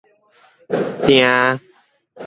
[1.05, 1.29] 錠